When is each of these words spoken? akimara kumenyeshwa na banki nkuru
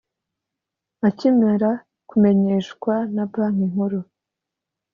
akimara 1.07 1.71
kumenyeshwa 2.09 2.93
na 3.13 3.23
banki 3.31 3.65
nkuru 3.71 3.99